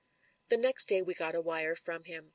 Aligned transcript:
The 0.49 0.57
next 0.57 0.85
day 0.85 1.03
we 1.03 1.13
got 1.13 1.35
a 1.35 1.41
wire 1.41 1.75
from 1.75 2.05
him. 2.05 2.29